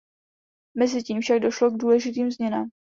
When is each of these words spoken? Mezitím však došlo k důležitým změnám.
Mezitím 0.75 1.21
však 1.21 1.39
došlo 1.39 1.71
k 1.71 1.77
důležitým 1.77 2.31
změnám. 2.31 2.69